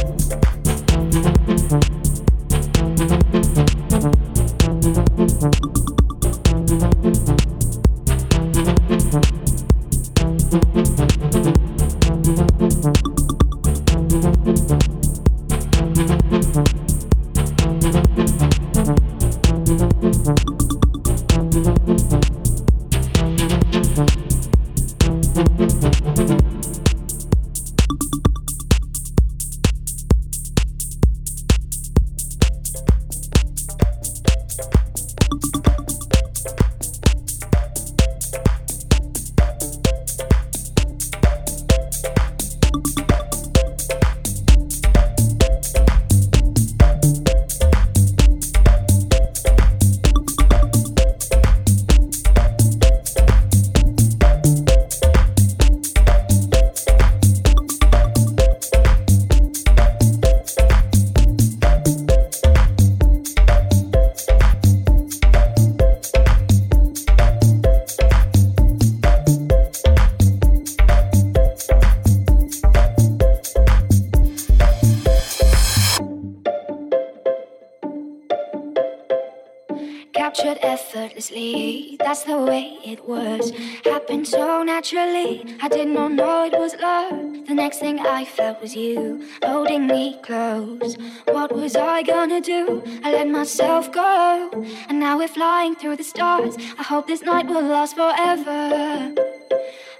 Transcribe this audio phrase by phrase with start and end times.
[82.89, 83.51] It was.
[83.85, 85.45] Happened so naturally.
[85.61, 87.47] I did not know it was love.
[87.47, 90.97] The next thing I felt was you holding me close.
[91.25, 92.81] What was I gonna do?
[93.03, 94.49] I let myself go.
[94.87, 96.55] And now we're flying through the stars.
[96.79, 99.13] I hope this night will last forever.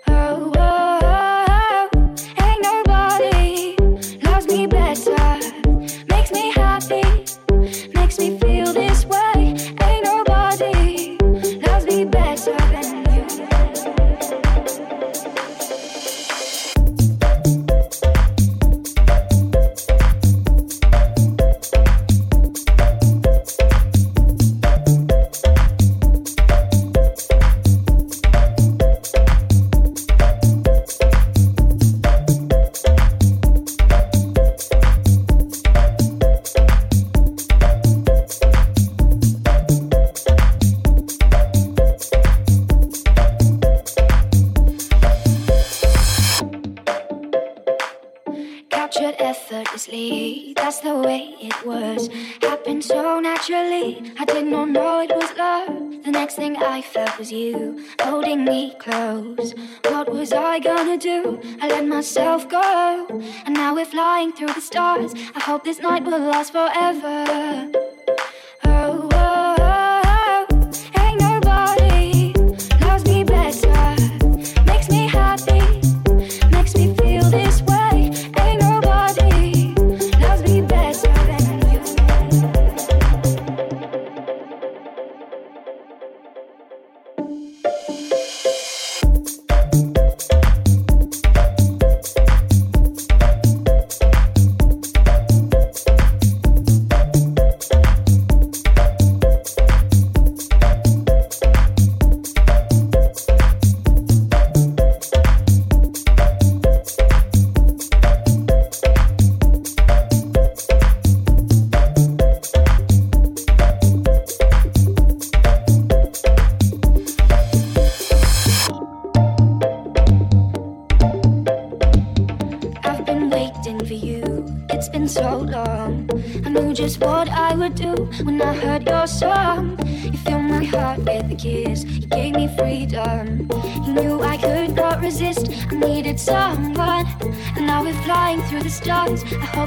[0.08, 0.52] oh.
[0.58, 0.79] oh,
[63.90, 65.14] flying through the stars.
[65.36, 67.72] I hope this night will last forever.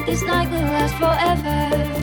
[0.07, 2.02] This night will last forever.